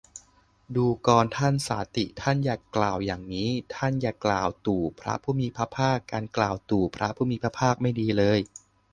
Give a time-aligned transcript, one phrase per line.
[0.75, 8.39] ดูกรท่านสาติ ท่านอย่ากล่าวอย่างนี้ ท่านอย่ากล่าวตู่พระผู้มีพระภาค การกล่าวตู่พระผู้มีพระภาค ไม่ดีเลย